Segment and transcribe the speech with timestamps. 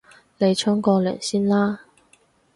[0.39, 1.81] 你沖個涼先啦